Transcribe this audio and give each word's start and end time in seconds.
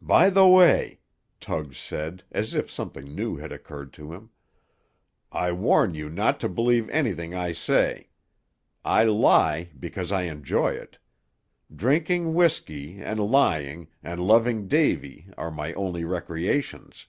"By 0.00 0.30
the 0.30 0.46
way," 0.46 1.00
Tug 1.40 1.74
said, 1.74 2.22
as 2.30 2.54
if 2.54 2.70
something 2.70 3.12
new 3.12 3.38
had 3.38 3.50
occurred 3.50 3.92
to 3.94 4.12
him, 4.12 4.30
"I 5.32 5.50
warn 5.50 5.96
you 5.96 6.08
not 6.08 6.38
to 6.38 6.48
believe 6.48 6.88
anything 6.90 7.34
I 7.34 7.50
say; 7.50 8.08
I 8.84 9.02
lie 9.02 9.70
because 9.76 10.12
I 10.12 10.22
enjoy 10.30 10.74
it. 10.74 10.98
Drinking 11.74 12.34
whiskey, 12.34 13.00
and 13.02 13.18
lying, 13.18 13.88
and 14.00 14.22
loving 14.22 14.68
Davy, 14.68 15.26
are 15.36 15.50
my 15.50 15.72
only 15.72 16.04
recreations. 16.04 17.08